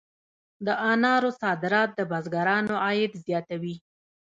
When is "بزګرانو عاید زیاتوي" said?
2.11-3.75